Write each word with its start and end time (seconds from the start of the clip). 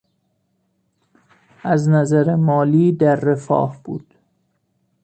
از 1.63 1.89
نظر 1.89 2.35
مالی 2.35 2.91
در 2.91 3.15
رفاه 3.15 3.83
بود. 3.83 4.15